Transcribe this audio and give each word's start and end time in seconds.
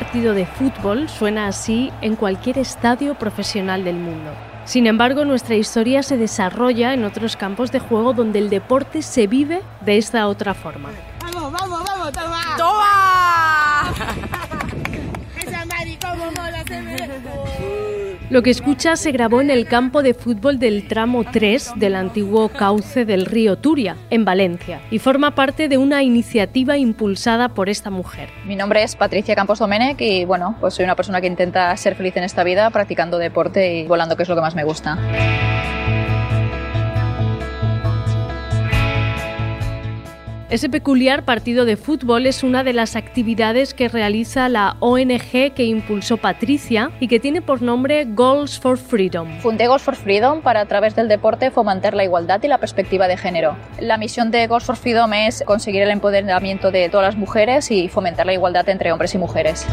Partido 0.00 0.32
de 0.32 0.46
fútbol 0.46 1.10
suena 1.10 1.46
así 1.46 1.92
en 2.00 2.16
cualquier 2.16 2.56
estadio 2.56 3.16
profesional 3.16 3.84
del 3.84 3.96
mundo. 3.96 4.30
Sin 4.64 4.86
embargo, 4.86 5.26
nuestra 5.26 5.56
historia 5.56 6.02
se 6.02 6.16
desarrolla 6.16 6.94
en 6.94 7.04
otros 7.04 7.36
campos 7.36 7.70
de 7.70 7.80
juego 7.80 8.14
donde 8.14 8.38
el 8.38 8.48
deporte 8.48 9.02
se 9.02 9.26
vive 9.26 9.60
de 9.82 9.98
esta 9.98 10.26
otra 10.26 10.54
forma. 10.54 10.88
¡Vamos, 11.20 11.52
vamos, 11.52 11.84
vamos! 11.84 12.12
¡Toma! 12.12 12.40
¡Toma! 12.56 12.99
Lo 18.30 18.42
que 18.42 18.50
escucha 18.50 18.94
se 18.94 19.10
grabó 19.10 19.40
en 19.40 19.50
el 19.50 19.66
campo 19.66 20.04
de 20.04 20.14
fútbol 20.14 20.60
del 20.60 20.86
tramo 20.86 21.24
3 21.24 21.72
del 21.74 21.96
antiguo 21.96 22.48
cauce 22.48 23.04
del 23.04 23.26
río 23.26 23.58
Turia, 23.58 23.96
en 24.08 24.24
Valencia, 24.24 24.80
y 24.92 25.00
forma 25.00 25.34
parte 25.34 25.68
de 25.68 25.78
una 25.78 26.04
iniciativa 26.04 26.76
impulsada 26.76 27.48
por 27.48 27.68
esta 27.68 27.90
mujer. 27.90 28.28
Mi 28.46 28.54
nombre 28.54 28.84
es 28.84 28.94
Patricia 28.94 29.34
Campos 29.34 29.58
Domenech 29.58 30.00
y 30.00 30.24
bueno, 30.26 30.54
pues 30.60 30.74
soy 30.74 30.84
una 30.84 30.94
persona 30.94 31.20
que 31.20 31.26
intenta 31.26 31.76
ser 31.76 31.96
feliz 31.96 32.16
en 32.16 32.22
esta 32.22 32.44
vida 32.44 32.70
practicando 32.70 33.18
deporte 33.18 33.74
y 33.74 33.88
volando, 33.88 34.16
que 34.16 34.22
es 34.22 34.28
lo 34.28 34.36
que 34.36 34.42
más 34.42 34.54
me 34.54 34.62
gusta. 34.62 34.96
Ese 40.50 40.68
peculiar 40.68 41.24
partido 41.24 41.64
de 41.64 41.76
fútbol 41.76 42.26
es 42.26 42.42
una 42.42 42.64
de 42.64 42.72
las 42.72 42.96
actividades 42.96 43.72
que 43.72 43.88
realiza 43.88 44.48
la 44.48 44.76
ONG 44.80 45.54
que 45.54 45.62
impulsó 45.62 46.16
Patricia 46.16 46.90
y 46.98 47.06
que 47.06 47.20
tiene 47.20 47.40
por 47.40 47.62
nombre 47.62 48.04
Goals 48.04 48.58
for 48.58 48.76
Freedom. 48.76 49.28
Fundé 49.38 49.68
Goals 49.68 49.82
for 49.82 49.94
Freedom 49.94 50.42
para 50.42 50.62
a 50.62 50.66
través 50.66 50.96
del 50.96 51.06
deporte 51.06 51.52
fomentar 51.52 51.94
la 51.94 52.02
igualdad 52.02 52.42
y 52.42 52.48
la 52.48 52.58
perspectiva 52.58 53.06
de 53.06 53.16
género. 53.16 53.56
La 53.78 53.96
misión 53.96 54.32
de 54.32 54.48
Goals 54.48 54.64
for 54.64 54.74
Freedom 54.74 55.12
es 55.12 55.44
conseguir 55.46 55.82
el 55.82 55.90
empoderamiento 55.90 56.72
de 56.72 56.88
todas 56.88 57.14
las 57.14 57.16
mujeres 57.16 57.70
y 57.70 57.88
fomentar 57.88 58.26
la 58.26 58.32
igualdad 58.32 58.68
entre 58.68 58.90
hombres 58.90 59.14
y 59.14 59.18
mujeres. 59.18 59.64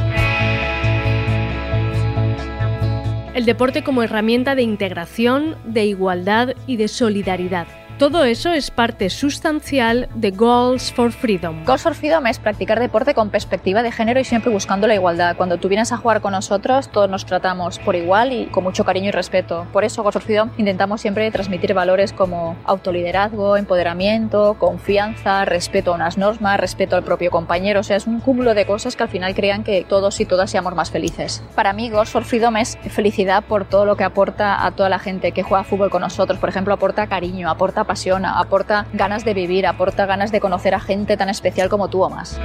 El 3.34 3.46
deporte 3.46 3.84
como 3.84 4.04
herramienta 4.04 4.54
de 4.54 4.62
integración, 4.62 5.56
de 5.66 5.86
igualdad 5.86 6.50
y 6.68 6.78
de 6.78 6.88
solidaridad. 6.88 7.66
Todo 7.98 8.26
eso 8.26 8.52
es 8.52 8.70
parte 8.70 9.10
sustancial 9.10 10.08
de 10.14 10.30
Goals 10.30 10.94
for 10.94 11.12
Freedom. 11.12 11.66
Goals 11.66 11.82
for 11.82 11.96
Freedom 11.96 12.28
es 12.28 12.38
practicar 12.38 12.80
deporte 12.80 13.16
con 13.16 13.32
perspectiva 13.32 13.82
de 13.82 13.92
género 13.92 14.20
y 14.20 14.24
siempre 14.24 14.52
buscando 14.52 14.86
la 14.86 14.94
igualdad. 14.94 15.36
Cuando 15.36 15.58
tú 15.58 15.68
vienes 15.68 15.92
a 15.92 15.98
jugar 15.98 16.22
con 16.22 16.34
nosotros, 16.34 16.90
todos 16.90 17.10
nos 17.10 17.26
tratamos 17.26 17.80
por 17.80 17.96
igual 17.96 18.34
y 18.34 18.46
con 18.46 18.64
mucho 18.64 18.86
cariño 18.86 19.08
y 19.08 19.12
respeto. 19.12 19.66
Por 19.74 19.84
eso, 19.84 20.04
Goals 20.04 20.14
for 20.14 20.22
Freedom 20.22 20.52
intentamos 20.60 21.02
siempre 21.02 21.32
transmitir 21.32 21.74
valores 21.74 22.14
como 22.14 22.56
autoliderazgo, 22.66 23.58
empoderamiento, 23.58 24.58
confianza, 24.60 25.46
respeto 25.46 25.92
a 25.92 25.96
unas 25.96 26.20
normas, 26.20 26.60
respeto 26.60 26.98
al 26.98 27.04
propio 27.04 27.32
compañero. 27.32 27.80
O 27.80 27.84
sea, 27.84 27.98
es 27.98 28.06
un 28.06 28.20
cúmulo 28.20 28.54
de 28.54 28.68
cosas 28.68 28.96
que 28.96 29.02
al 29.02 29.10
final 29.10 29.34
crean 29.34 29.64
que 29.64 29.84
todos 29.84 30.20
y 30.20 30.26
todas 30.26 30.52
seamos 30.52 30.76
más 30.76 30.92
felices. 30.92 31.42
Para 31.56 31.74
mí, 31.74 31.90
Goals 31.90 32.12
for 32.12 32.26
Freedom 32.26 32.58
es 32.58 32.78
felicidad 32.92 33.44
por 33.44 33.66
todo 33.66 33.86
lo 33.86 33.98
que 33.98 34.04
aporta 34.04 34.64
a 34.64 34.70
toda 34.70 34.88
la 34.88 35.00
gente 35.00 35.32
que 35.32 35.42
juega 35.42 35.64
fútbol 35.64 35.90
con 35.90 36.04
nosotros. 36.04 36.38
Por 36.38 36.50
ejemplo, 36.50 36.76
aporta 36.76 37.08
cariño, 37.08 37.50
aporta 37.50 37.87
pasión, 37.88 38.26
aporta 38.26 38.86
ganas 38.94 39.26
de 39.26 39.34
vivir, 39.34 39.66
aporta 39.66 40.06
ganas 40.06 40.32
de 40.32 40.40
conocer 40.40 40.76
a 40.76 40.80
gente 40.80 41.18
tan 41.18 41.30
especial 41.30 41.70
como 41.70 41.88
tú 41.88 42.04
o 42.04 42.10
más. 42.10 42.40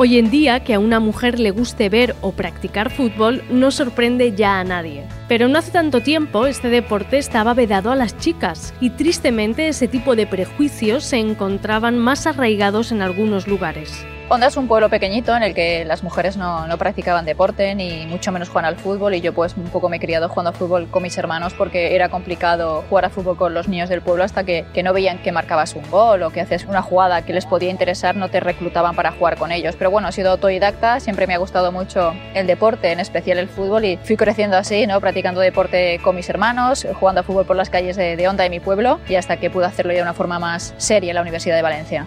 Hoy 0.00 0.16
en 0.16 0.30
día, 0.30 0.60
que 0.60 0.74
a 0.74 0.78
una 0.78 1.00
mujer 1.00 1.40
le 1.40 1.50
guste 1.50 1.88
ver 1.88 2.14
o 2.20 2.30
practicar 2.30 2.88
fútbol 2.88 3.42
no 3.50 3.72
sorprende 3.72 4.32
ya 4.32 4.60
a 4.60 4.64
nadie. 4.64 5.02
Pero 5.26 5.48
no 5.48 5.58
hace 5.58 5.72
tanto 5.72 6.02
tiempo 6.02 6.46
este 6.46 6.68
deporte 6.68 7.18
estaba 7.18 7.52
vedado 7.52 7.90
a 7.90 7.96
las 7.96 8.16
chicas 8.16 8.72
y 8.80 8.90
tristemente 8.90 9.66
ese 9.66 9.88
tipo 9.88 10.14
de 10.14 10.28
prejuicios 10.28 11.02
se 11.02 11.16
encontraban 11.16 11.98
más 11.98 12.28
arraigados 12.28 12.92
en 12.92 13.02
algunos 13.02 13.48
lugares. 13.48 14.06
Onda 14.30 14.48
es 14.48 14.58
un 14.58 14.68
pueblo 14.68 14.90
pequeñito 14.90 15.34
en 15.34 15.42
el 15.42 15.54
que 15.54 15.86
las 15.86 16.02
mujeres 16.02 16.36
no, 16.36 16.66
practicaban 16.78 17.24
deporte 17.24 17.74
ni 17.74 18.04
mucho 18.04 18.30
menos 18.30 18.50
juegan 18.50 18.66
al 18.66 18.76
fútbol 18.76 19.14
y 19.14 19.22
yo 19.22 19.32
pues 19.32 19.56
un 19.56 19.70
poco 19.70 19.88
me 19.88 19.96
he 19.96 20.00
criado 20.00 20.28
jugando 20.28 20.50
al 20.50 20.54
fútbol 20.54 20.86
con 20.90 21.02
mis 21.02 21.16
hermanos 21.16 21.54
porque 21.54 21.94
era 21.94 22.10
complicado 22.10 22.84
jugar 22.90 23.06
al 23.06 23.10
fútbol 23.10 23.38
con 23.38 23.54
los 23.54 23.68
niños 23.68 23.88
del 23.88 24.02
pueblo 24.02 24.24
hasta 24.24 24.44
que, 24.44 24.66
que 24.74 24.82
no 24.82 24.92
veían 24.92 25.22
que 25.22 25.32
marcabas 25.32 25.74
un 25.74 25.90
gol 25.90 26.22
o 26.22 26.28
que 26.28 26.42
hacías 26.42 26.66
una 26.66 26.82
jugada 26.82 27.22
que 27.22 27.32
les 27.32 27.46
podía 27.46 27.70
interesar, 27.70 28.16
no 28.16 28.28
te 28.28 28.40
reclutaban 28.40 28.94
para 28.94 29.12
jugar 29.12 29.38
con 29.38 29.50
ellos. 29.50 29.76
Pero 29.76 29.90
bueno, 29.90 30.08
he 30.08 30.12
sido 30.12 30.32
autodidacta, 30.32 31.00
siempre 31.00 31.26
me 31.26 31.32
ha 31.32 31.38
gustado 31.38 31.72
mucho 31.72 32.12
el 32.34 32.46
deporte, 32.46 32.92
en 32.92 33.00
especial 33.00 33.38
el 33.38 33.48
fútbol 33.48 33.86
y 33.86 33.96
fui 33.96 34.18
creciendo 34.18 34.58
así, 34.58 34.86
¿no? 34.86 35.00
practicando 35.00 35.40
deporte 35.40 36.00
con 36.04 36.14
mis 36.14 36.28
hermanos, 36.28 36.86
jugando 37.00 37.20
al 37.20 37.24
fútbol 37.24 37.46
por 37.46 37.56
las 37.56 37.70
calles 37.70 37.96
de, 37.96 38.14
de 38.14 38.28
Onda 38.28 38.44
de 38.44 38.50
mi 38.50 38.60
pueblo 38.60 39.00
y 39.08 39.14
hasta 39.14 39.38
que 39.38 39.48
pude 39.48 39.64
hacerlo 39.64 39.92
ya 39.92 40.00
de 40.00 40.02
una 40.02 40.12
forma 40.12 40.38
más 40.38 40.74
seria 40.76 41.12
en 41.12 41.14
la 41.14 41.22
Universidad 41.22 41.56
de 41.56 41.62
Valencia. 41.62 42.06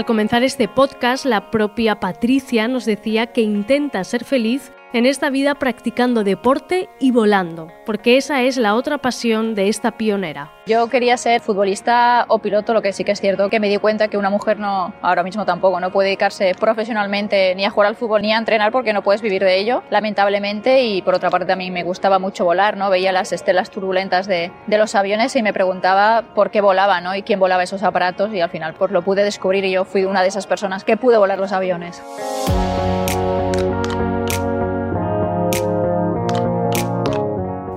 Al 0.00 0.06
comenzar 0.06 0.42
este 0.42 0.66
podcast, 0.66 1.26
la 1.26 1.50
propia 1.50 2.00
Patricia 2.00 2.68
nos 2.68 2.86
decía 2.86 3.26
que 3.26 3.42
intenta 3.42 4.02
ser 4.02 4.24
feliz 4.24 4.72
en 4.92 5.06
esta 5.06 5.30
vida 5.30 5.54
practicando 5.54 6.24
deporte 6.24 6.88
y 6.98 7.12
volando, 7.12 7.68
porque 7.86 8.16
esa 8.16 8.42
es 8.42 8.56
la 8.56 8.74
otra 8.74 8.98
pasión 8.98 9.54
de 9.54 9.68
esta 9.68 9.92
pionera. 9.92 10.52
Yo 10.66 10.88
quería 10.88 11.16
ser 11.16 11.40
futbolista 11.40 12.24
o 12.28 12.38
piloto, 12.38 12.74
lo 12.74 12.82
que 12.82 12.92
sí 12.92 13.04
que 13.04 13.12
es 13.12 13.20
cierto 13.20 13.48
que 13.48 13.60
me 13.60 13.68
di 13.68 13.76
cuenta 13.78 14.08
que 14.08 14.16
una 14.16 14.30
mujer 14.30 14.58
no, 14.58 14.92
ahora 15.00 15.22
mismo 15.22 15.44
tampoco, 15.44 15.80
no 15.80 15.90
puede 15.90 16.08
dedicarse 16.08 16.54
profesionalmente 16.58 17.54
ni 17.54 17.64
a 17.64 17.70
jugar 17.70 17.88
al 17.88 17.96
fútbol 17.96 18.22
ni 18.22 18.32
a 18.32 18.38
entrenar 18.38 18.72
porque 18.72 18.92
no 18.92 19.02
puedes 19.02 19.22
vivir 19.22 19.42
de 19.44 19.58
ello, 19.58 19.82
lamentablemente, 19.90 20.82
y 20.82 21.02
por 21.02 21.14
otra 21.14 21.30
parte 21.30 21.52
a 21.52 21.56
mí 21.56 21.70
me 21.70 21.82
gustaba 21.82 22.18
mucho 22.18 22.44
volar, 22.44 22.76
¿no? 22.76 22.90
Veía 22.90 23.12
las 23.12 23.32
estelas 23.32 23.70
turbulentas 23.70 24.26
de, 24.26 24.52
de 24.66 24.78
los 24.78 24.94
aviones 24.94 25.34
y 25.36 25.42
me 25.42 25.52
preguntaba 25.52 26.24
por 26.34 26.50
qué 26.50 26.60
volaba, 26.60 27.00
¿no? 27.00 27.14
Y 27.14 27.22
quién 27.22 27.38
volaba 27.38 27.62
esos 27.62 27.82
aparatos 27.82 28.32
y 28.32 28.40
al 28.40 28.50
final 28.50 28.74
pues 28.74 28.90
lo 28.90 29.02
pude 29.02 29.24
descubrir 29.24 29.64
y 29.64 29.70
yo 29.70 29.84
fui 29.84 30.04
una 30.04 30.22
de 30.22 30.28
esas 30.28 30.46
personas 30.46 30.84
que 30.84 30.96
pude 30.96 31.16
volar 31.16 31.38
los 31.38 31.52
aviones. 31.52 32.02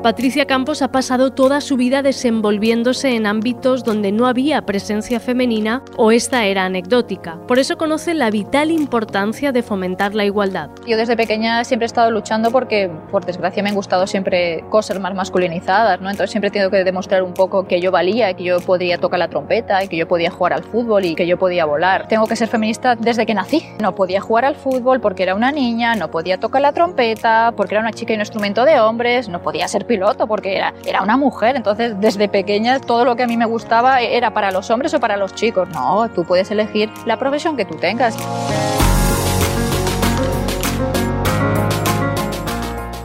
Patricia 0.03 0.45
Campos 0.45 0.81
ha 0.81 0.91
pasado 0.91 1.31
toda 1.31 1.61
su 1.61 1.77
vida 1.77 2.01
desenvolviéndose 2.01 3.15
en 3.15 3.25
ámbitos 3.25 3.85
donde 3.85 4.11
no 4.11 4.27
había 4.27 4.61
presencia 4.63 5.21
femenina 5.21 5.81
o 5.95 6.11
esta 6.11 6.43
era 6.43 6.65
anecdótica. 6.65 7.39
Por 7.47 7.57
eso 7.57 7.77
conoce 7.77 8.13
la 8.13 8.29
vital 8.29 8.69
importancia 8.69 9.53
de 9.53 9.63
fomentar 9.63 10.13
la 10.13 10.25
igualdad. 10.25 10.69
Yo 10.85 10.97
desde 10.97 11.15
pequeña 11.15 11.63
siempre 11.63 11.85
he 11.85 11.87
estado 11.87 12.11
luchando 12.11 12.51
porque, 12.51 12.91
por 13.11 13.23
desgracia, 13.23 13.63
me 13.63 13.69
han 13.69 13.75
gustado 13.75 14.05
siempre 14.05 14.65
cosas 14.69 14.99
más 14.99 15.15
masculinizadas, 15.15 16.01
¿no? 16.01 16.09
Entonces 16.09 16.31
siempre 16.31 16.49
he 16.49 16.51
tenido 16.51 16.69
que 16.69 16.83
demostrar 16.83 17.23
un 17.23 17.33
poco 17.33 17.65
que 17.65 17.79
yo 17.79 17.89
valía, 17.89 18.33
que 18.33 18.43
yo 18.43 18.59
podía 18.59 18.97
tocar 18.97 19.19
la 19.19 19.29
trompeta, 19.29 19.85
y 19.85 19.87
que 19.87 19.95
yo 19.95 20.05
podía 20.05 20.31
jugar 20.31 20.51
al 20.51 20.63
fútbol 20.65 21.05
y 21.05 21.15
que 21.15 21.25
yo 21.25 21.39
podía 21.39 21.63
volar. 21.63 22.09
Tengo 22.09 22.27
que 22.27 22.35
ser 22.35 22.49
feminista 22.49 22.97
desde 22.97 23.25
que 23.25 23.33
nací. 23.33 23.63
No 23.79 23.95
podía 23.95 24.19
jugar 24.19 24.43
al 24.43 24.55
fútbol 24.55 24.99
porque 24.99 25.23
era 25.23 25.33
una 25.33 25.53
niña, 25.53 25.95
no 25.95 26.11
podía 26.11 26.41
tocar 26.41 26.61
la 26.61 26.73
trompeta 26.73 27.53
porque 27.55 27.75
era 27.75 27.81
una 27.81 27.93
chica 27.93 28.11
y 28.11 28.15
un 28.15 28.21
instrumento 28.21 28.65
de 28.65 28.81
hombres, 28.81 29.29
no 29.29 29.41
podía 29.41 29.65
ser 29.69 29.92
piloto 29.93 30.25
porque 30.25 30.55
era, 30.57 30.73
era 30.85 31.03
una 31.03 31.17
mujer. 31.17 31.55
Entonces, 31.55 31.99
desde 31.99 32.27
pequeña, 32.27 32.79
todo 32.79 33.05
lo 33.05 33.15
que 33.15 33.23
a 33.23 33.27
mí 33.27 33.37
me 33.37 33.45
gustaba 33.45 34.01
era 34.01 34.33
para 34.33 34.51
los 34.51 34.71
hombres 34.71 34.93
o 34.95 34.99
para 34.99 35.17
los 35.17 35.35
chicos. 35.35 35.69
No, 35.69 36.09
tú 36.09 36.25
puedes 36.25 36.49
elegir 36.49 36.89
la 37.05 37.17
profesión 37.17 37.55
que 37.55 37.65
tú 37.65 37.75
tengas. 37.75 38.17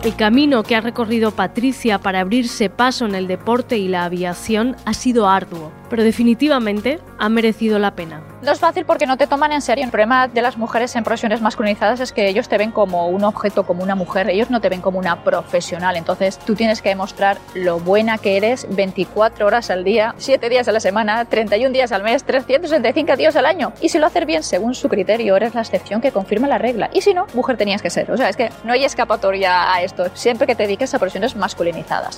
El 0.05 0.15
camino 0.15 0.63
que 0.63 0.77
ha 0.77 0.81
recorrido 0.81 1.33
Patricia 1.33 1.99
para 1.99 2.21
abrirse 2.21 2.71
paso 2.71 3.05
en 3.05 3.17
el 3.17 3.27
deporte 3.27 3.79
y 3.79 3.89
la 3.89 4.05
aviación 4.05 4.77
ha 4.85 4.95
sido 4.95 5.29
arduo, 5.29 5.73
pero 5.91 6.05
definitivamente 6.05 7.01
ha 7.19 7.29
merecido 7.29 7.81
la 7.81 7.97
pena. 7.97 8.23
No 8.41 8.53
es 8.53 8.61
fácil 8.61 8.85
porque 8.85 9.07
no 9.07 9.17
te 9.17 9.27
toman 9.27 9.51
en 9.51 9.61
serio. 9.61 9.85
El 9.85 9.91
problema 9.91 10.29
de 10.29 10.41
las 10.41 10.57
mujeres 10.57 10.95
en 10.95 11.03
profesiones 11.03 11.41
masculinizadas 11.41 11.99
es 11.99 12.13
que 12.13 12.29
ellos 12.29 12.49
te 12.49 12.57
ven 12.57 12.71
como 12.71 13.09
un 13.09 13.25
objeto, 13.25 13.67
como 13.67 13.83
una 13.83 13.97
mujer. 13.97 14.31
Ellos 14.31 14.49
no 14.49 14.61
te 14.61 14.69
ven 14.69 14.81
como 14.81 15.01
una 15.01 15.25
profesional. 15.25 15.97
Entonces 15.97 16.39
tú 16.39 16.55
tienes 16.55 16.81
que 16.81 16.91
demostrar 16.91 17.39
lo 17.55 17.81
buena 17.81 18.19
que 18.19 18.37
eres 18.37 18.69
24 18.71 19.45
horas 19.45 19.71
al 19.71 19.83
día, 19.83 20.15
7 20.19 20.49
días 20.49 20.69
a 20.69 20.73
la 20.73 20.79
semana, 20.79 21.25
31 21.25 21.73
días 21.73 21.91
al 21.91 22.05
mes, 22.05 22.23
365 22.23 23.17
días 23.17 23.35
al 23.35 23.47
año. 23.47 23.73
Y 23.81 23.89
si 23.89 23.99
lo 23.99 24.07
haces 24.07 24.25
bien 24.25 24.45
según 24.45 24.77
su 24.77 24.89
criterio, 24.89 25.35
eres 25.37 25.57
la 25.57 25.63
excepción 25.63 26.01
que 26.01 26.13
confirma 26.13 26.47
la 26.47 26.59
regla. 26.59 26.91
Y 26.93 27.01
si 27.01 27.15
no, 27.15 27.27
mujer 27.35 27.57
tenías 27.57 27.83
que 27.83 27.91
ser. 27.91 28.09
O 28.13 28.17
sea, 28.17 28.29
es 28.29 28.37
que 28.37 28.51
no 28.63 28.73
hay 28.73 28.85
escapatoria 28.85 29.75
a 29.75 29.83
esto. 29.89 30.07
Siempre 30.15 30.47
que 30.47 30.55
te 30.55 30.63
dediques 30.63 30.95
a 30.95 30.99
profesiones 30.99 31.35
masculinizadas. 31.37 32.17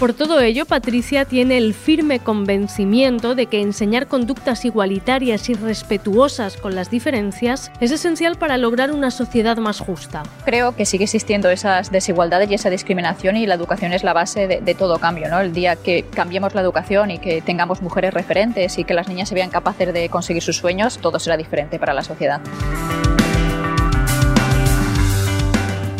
Por 0.00 0.14
todo 0.14 0.40
ello, 0.40 0.64
Patricia 0.64 1.26
tiene 1.26 1.58
el 1.58 1.74
firme 1.74 2.20
convencimiento 2.20 3.34
de 3.34 3.48
que 3.48 3.60
enseñar 3.60 4.06
conductas 4.06 4.64
igualitarias 4.64 5.50
y 5.50 5.52
respetuosas 5.52 6.56
con 6.56 6.74
las 6.74 6.90
diferencias 6.90 7.70
es 7.80 7.90
esencial 7.90 8.38
para 8.38 8.56
lograr 8.56 8.92
una 8.92 9.10
sociedad 9.10 9.58
más 9.58 9.78
justa. 9.78 10.22
Creo 10.46 10.74
que 10.74 10.86
sigue 10.86 11.04
existiendo 11.04 11.50
esas 11.50 11.90
desigualdades 11.90 12.50
y 12.50 12.54
esa 12.54 12.70
discriminación 12.70 13.36
y 13.36 13.44
la 13.46 13.56
educación 13.56 13.92
es 13.92 14.02
la 14.02 14.14
base 14.14 14.46
de, 14.46 14.62
de 14.62 14.74
todo 14.74 14.98
cambio. 14.98 15.28
¿no? 15.28 15.38
El 15.38 15.52
día 15.52 15.76
que 15.76 16.04
cambiemos 16.04 16.54
la 16.54 16.62
educación 16.62 17.10
y 17.10 17.18
que 17.18 17.42
tengamos 17.42 17.82
mujeres 17.82 18.14
referentes 18.14 18.78
y 18.78 18.84
que 18.84 18.94
las 18.94 19.06
niñas 19.06 19.28
se 19.28 19.34
vean 19.34 19.50
capaces 19.50 19.92
de 19.92 20.08
conseguir 20.08 20.42
sus 20.42 20.56
sueños, 20.56 20.96
todo 20.96 21.18
será 21.18 21.36
diferente 21.36 21.78
para 21.78 21.92
la 21.92 22.04
sociedad. 22.04 22.40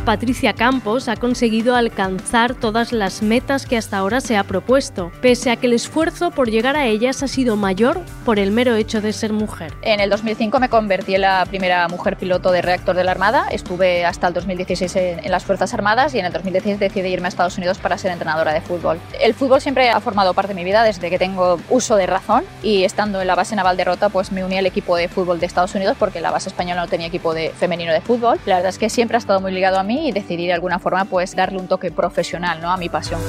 Patricia 0.05 0.55
Campos 0.55 1.09
ha 1.09 1.17
conseguido 1.17 1.77
alcanzar 1.77 2.55
todas 2.55 2.93
las 2.93 3.23
metas 3.23 3.67
que 3.67 3.77
hasta 3.77 3.99
ahora 3.99 4.21
se 4.21 4.37
ha 4.37 4.45
propuesto, 4.45 5.13
pese 5.21 5.51
a 5.51 5.57
que 5.57 5.67
el 5.67 5.75
esfuerzo 5.75 6.31
por 6.31 6.51
llegar 6.51 6.77
a 6.77 6.87
ellas 6.87 7.23
ha 7.23 7.29
sido 7.29 7.57
mayor 7.57 8.01
por 8.25 8.39
el 8.39 8.51
mero 8.51 8.75
hecho 8.77 9.01
de 9.01 9.13
ser 9.13 9.33
mujer. 9.33 9.75
En 9.83 10.01
el 10.01 10.09
2005 10.09 10.59
me 10.59 10.69
convertí 10.69 11.15
en 11.15 11.23
la 11.23 11.45
primera 11.47 11.87
mujer 11.89 12.17
piloto 12.17 12.51
de 12.51 12.63
reactor 12.63 12.97
de 12.97 13.05
la 13.05 13.11
Armada, 13.11 13.47
estuve 13.51 14.05
hasta 14.05 14.29
el 14.29 14.35
2016 14.35 14.97
en, 14.97 15.31
las 15.31 15.45
Fuerzas 15.45 15.75
Armadas 15.75 16.15
y 16.15 16.19
en 16.19 16.27
el 16.27 16.33
2016 16.33 16.81
decidí 16.81 17.09
irme 17.09 17.27
a 17.27 17.29
Estados 17.29 17.59
Unidos 17.59 17.79
para 17.79 17.99
ser 17.99 18.11
entrenadora 18.11 18.53
de 18.53 18.63
fútbol. 18.63 18.99
El 19.21 19.35
fútbol 19.35 19.61
siempre 19.61 19.91
ha 19.91 20.01
formado 20.01 20.35
parte 20.35 20.49
de 20.49 20.55
mi 20.55 20.65
vida 20.65 20.83
desde 20.83 21.11
que 21.11 21.19
tengo 21.19 21.61
uso 21.69 21.97
de 21.97 22.07
razón 22.07 22.45
y 22.63 22.85
estando 22.85 23.21
en 23.21 23.27
la 23.27 23.35
base 23.35 23.55
naval 23.55 23.77
de 23.77 23.85
Rota 23.85 24.09
pues 24.09 24.33
me 24.33 24.45
uní 24.45 24.59
al 24.59 24.67
equipo 24.67 24.97
de 24.97 25.09
fútbol 25.09 25.41
de 25.41 25.47
Estados 25.47 25.75
Unidos 25.75 25.97
porque 25.99 26.21
la 26.21 26.31
base 26.31 26.49
española 26.49 26.81
no 26.81 26.89
tenía 26.89 27.07
equipo 27.07 27.35
de 27.35 27.51
femenino 27.51 27.93
de 27.93 28.01
fútbol. 28.01 28.39
La 28.47 28.57
verdad 28.57 28.71
es 28.71 28.79
que 28.79 28.89
siempre 28.89 29.17
ha 29.17 29.19
estado 29.19 29.41
muy 29.41 29.53
ligado 29.53 29.79
a 29.79 29.83
mí 29.83 30.00
y 30.01 30.13
decidí 30.13 30.47
de 30.47 30.53
alguna 30.53 30.79
forma 30.79 31.05
pues 31.05 31.35
darle 31.35 31.59
un 31.59 31.69
toque 31.69 31.91
profesional 31.91 32.61
¿no? 32.61 32.71
a 32.71 32.77
mi 32.77 32.89
pasión. 32.89 33.21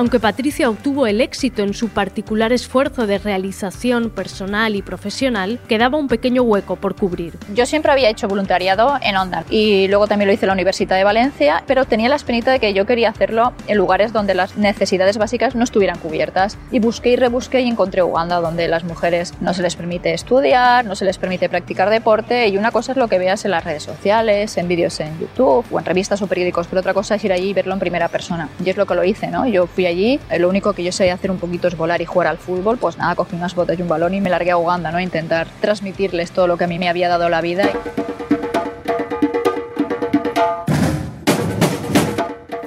Aunque 0.00 0.18
Patricia 0.18 0.70
obtuvo 0.70 1.06
el 1.06 1.20
éxito 1.20 1.62
en 1.62 1.74
su 1.74 1.90
particular 1.90 2.54
esfuerzo 2.54 3.06
de 3.06 3.18
realización 3.18 4.08
personal 4.08 4.74
y 4.74 4.80
profesional, 4.80 5.60
quedaba 5.68 5.98
un 5.98 6.08
pequeño 6.08 6.40
hueco 6.40 6.76
por 6.76 6.96
cubrir. 6.96 7.34
Yo 7.54 7.66
siempre 7.66 7.92
había 7.92 8.08
hecho 8.08 8.26
voluntariado 8.26 8.94
en 9.02 9.18
Onda 9.18 9.44
y 9.50 9.88
luego 9.88 10.06
también 10.06 10.28
lo 10.28 10.32
hice 10.32 10.46
en 10.46 10.48
la 10.48 10.54
Universidad 10.54 10.96
de 10.96 11.04
Valencia, 11.04 11.64
pero 11.66 11.84
tenía 11.84 12.08
la 12.08 12.16
espinita 12.16 12.50
de 12.50 12.60
que 12.60 12.72
yo 12.72 12.86
quería 12.86 13.10
hacerlo 13.10 13.52
en 13.66 13.76
lugares 13.76 14.14
donde 14.14 14.32
las 14.32 14.56
necesidades 14.56 15.18
básicas 15.18 15.54
no 15.54 15.64
estuvieran 15.64 15.98
cubiertas. 15.98 16.56
Y 16.70 16.78
busqué 16.78 17.10
y 17.10 17.16
rebusqué 17.16 17.60
y 17.60 17.68
encontré 17.68 18.02
Uganda, 18.02 18.40
donde 18.40 18.68
las 18.68 18.84
mujeres 18.84 19.34
no 19.42 19.52
se 19.52 19.60
les 19.60 19.76
permite 19.76 20.14
estudiar, 20.14 20.86
no 20.86 20.94
se 20.94 21.04
les 21.04 21.18
permite 21.18 21.50
practicar 21.50 21.90
deporte 21.90 22.48
y 22.48 22.56
una 22.56 22.70
cosa 22.70 22.92
es 22.92 22.96
lo 22.96 23.08
que 23.08 23.18
veas 23.18 23.44
en 23.44 23.50
las 23.50 23.64
redes 23.64 23.82
sociales, 23.82 24.56
en 24.56 24.66
vídeos 24.66 24.98
en 25.00 25.20
YouTube 25.20 25.66
o 25.70 25.78
en 25.78 25.84
revistas 25.84 26.22
o 26.22 26.26
periódicos, 26.26 26.68
pero 26.68 26.80
otra 26.80 26.94
cosa 26.94 27.16
es 27.16 27.24
ir 27.24 27.34
allí 27.34 27.50
y 27.50 27.52
verlo 27.52 27.74
en 27.74 27.80
primera 27.80 28.08
persona. 28.08 28.48
Y 28.64 28.70
es 28.70 28.78
lo 28.78 28.86
que 28.86 28.94
lo 28.94 29.04
hice, 29.04 29.26
¿no? 29.26 29.46
Yo 29.46 29.66
fui 29.66 29.89
allí, 29.90 30.20
lo 30.38 30.48
único 30.48 30.72
que 30.72 30.82
yo 30.82 30.92
sabía 30.92 31.14
hacer 31.14 31.30
un 31.30 31.38
poquito 31.38 31.68
es 31.68 31.76
volar 31.76 32.00
y 32.00 32.04
jugar 32.04 32.28
al 32.28 32.38
fútbol, 32.38 32.78
pues 32.78 32.96
nada, 32.96 33.14
cogí 33.14 33.36
unas 33.36 33.54
botas 33.54 33.78
y 33.78 33.82
un 33.82 33.88
balón 33.88 34.14
y 34.14 34.20
me 34.20 34.30
largué 34.30 34.50
a 34.50 34.56
Uganda, 34.56 34.90
¿no? 34.90 34.98
A 34.98 35.02
intentar 35.02 35.46
transmitirles 35.60 36.30
todo 36.30 36.46
lo 36.46 36.56
que 36.56 36.64
a 36.64 36.66
mí 36.66 36.78
me 36.78 36.88
había 36.88 37.08
dado 37.08 37.28
la 37.28 37.40
vida. 37.40 37.68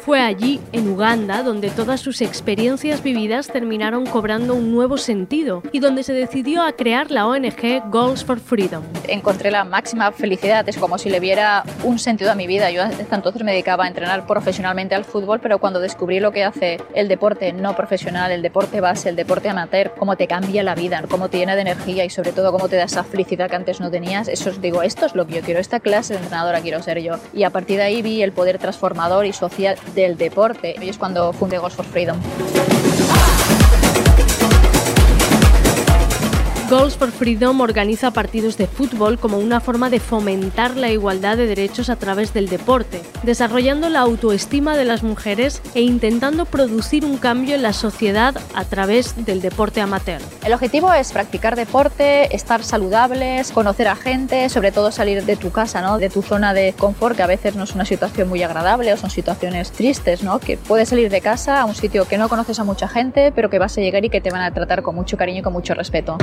Fue 0.06 0.20
allí, 0.20 0.60
Uganda, 0.94 1.42
donde 1.42 1.72
todas 1.72 2.02
sus 2.02 2.22
experiencias 2.22 3.02
vividas 3.02 3.48
terminaron 3.48 4.06
cobrando 4.06 4.54
un 4.54 4.72
nuevo 4.72 4.98
sentido 4.98 5.64
y 5.72 5.80
donde 5.80 6.04
se 6.04 6.14
decidió 6.14 6.62
a 6.62 6.74
crear 6.74 7.10
la 7.10 7.26
ONG 7.26 7.90
Goals 7.90 8.24
for 8.24 8.40
Freedom. 8.40 8.84
Encontré 9.08 9.50
la 9.50 9.64
máxima 9.64 10.12
felicidad, 10.12 10.68
es 10.70 10.78
como 10.78 11.00
si 11.00 11.10
le 11.10 11.20
viera 11.20 11.64
un 11.84 11.98
sentido 11.98 12.32
a 12.32 12.36
mi 12.36 12.46
vida. 12.46 12.70
Yo 12.70 12.84
hasta 12.84 13.16
entonces 13.16 13.44
me 13.44 13.52
dedicaba 13.52 13.86
a 13.86 13.88
entrenar 13.88 14.28
profesionalmente 14.28 14.94
al 14.94 15.04
fútbol, 15.04 15.40
pero 15.40 15.58
cuando 15.58 15.80
descubrí 15.80 16.20
lo 16.20 16.32
que 16.32 16.44
hace 16.44 16.80
el 16.94 17.08
deporte 17.08 17.52
no 17.54 17.76
profesional, 17.76 18.32
el 18.32 18.44
deporte 18.44 18.80
base, 18.80 19.10
el 19.10 19.16
deporte 19.16 19.50
amateur, 19.50 19.96
cómo 19.98 20.16
te 20.16 20.28
cambia 20.28 20.62
la 20.62 20.76
vida, 20.76 21.04
cómo 21.10 21.30
te 21.30 21.40
llena 21.40 21.56
de 21.56 21.62
energía 21.62 22.06
y 22.06 22.12
sobre 22.12 22.34
todo 22.34 22.52
cómo 22.52 22.70
te 22.70 22.76
da 22.76 22.84
esa 22.84 23.04
felicidad 23.04 23.50
que 23.50 23.56
antes 23.56 23.80
no 23.80 23.90
tenías, 23.90 24.28
eso 24.28 24.52
os 24.52 24.62
digo, 24.62 24.84
esto 24.84 25.08
es 25.08 25.16
lo 25.16 25.26
que 25.26 25.36
yo 25.36 25.42
quiero, 25.42 25.60
esta 25.60 25.80
clase 25.80 26.14
de 26.14 26.20
entrenadora 26.20 26.62
quiero 26.62 26.84
ser 26.84 27.00
yo. 27.00 27.16
Y 27.34 27.44
a 27.44 27.50
partir 27.50 27.78
de 27.78 27.84
ahí 27.84 28.02
vi 28.04 28.22
el 28.22 28.32
poder 28.32 28.60
transformador 28.60 29.26
y 29.26 29.34
social 29.34 29.78
del 29.96 30.18
deporte 30.18 30.76
y 30.84 30.90
es 30.90 30.98
cuando 30.98 31.34
fundé 31.34 31.58
Goals 31.58 31.76
for 31.76 31.86
Freedom. 31.86 32.18
Goals 36.70 36.96
for 36.96 37.12
Freedom 37.12 37.60
organiza 37.60 38.12
partidos 38.12 38.58
de 38.58 38.68
fútbol 38.68 39.20
como 39.20 39.38
una 39.38 39.60
forma 39.60 39.90
de 39.90 40.00
fomentar 40.00 40.78
la 40.78 40.90
igualdad 40.90 41.36
de 41.36 41.46
derechos 41.46 41.90
a 41.90 41.98
través 41.98 42.34
del 42.34 42.48
deporte, 42.48 43.02
desarrollando 43.24 43.90
la 43.90 44.00
autoestima 44.00 44.78
de 44.78 44.86
las 44.86 45.04
mujeres 45.04 45.62
e 45.76 45.82
intentando 45.82 46.46
producir 46.46 47.04
un 47.04 47.18
cambio 47.18 47.56
en 47.56 47.64
la 47.64 47.74
sociedad 47.74 48.36
a 48.56 48.64
través 48.64 49.26
del 49.26 49.42
deporte 49.42 49.82
amateur. 49.82 50.22
El 50.46 50.54
objetivo 50.54 50.92
es 50.94 51.12
practicar 51.12 51.58
deporte, 51.58 52.34
estar 52.34 52.64
saludables, 52.64 53.52
conocer 53.52 53.90
a 53.90 53.96
gente, 53.96 54.48
sobre 54.48 54.72
todo 54.72 54.92
salir 54.92 55.26
de 55.26 55.36
tu 55.36 55.52
casa, 55.52 55.82
¿no? 55.82 55.98
de 55.98 56.10
tu 56.10 56.22
zona 56.22 56.54
de 56.54 56.74
confort, 56.74 57.18
que 57.18 57.24
a 57.24 57.28
veces 57.28 57.56
no 57.56 57.66
es 57.66 57.76
una 57.76 57.86
situación 57.86 58.30
muy 58.30 58.42
agradable 58.42 58.94
o 58.94 58.98
son 58.98 59.10
situaciones 59.10 59.72
tristes, 59.72 60.24
¿no? 60.24 60.40
que 60.40 60.58
puedes 60.58 60.90
salir 60.90 61.12
de 61.12 61.20
casa 61.20 61.62
a 61.62 61.66
un 61.66 61.76
sitio 61.76 62.08
que 62.08 62.18
no 62.18 62.30
conoces 62.30 62.58
a 62.60 62.64
mucha 62.64 62.88
gente, 62.88 63.34
pero 63.36 63.50
que 63.50 63.60
vas 63.60 63.78
a 63.78 63.82
llegar 63.82 64.06
y 64.06 64.10
que 64.10 64.22
te 64.22 64.32
van 64.32 64.42
a 64.42 64.54
tratar 64.54 64.82
con 64.82 64.96
mucho 64.96 65.18
cariño 65.18 65.40
y 65.40 65.44
con 65.44 65.54
mucho 65.54 65.74
respeto. 65.74 66.18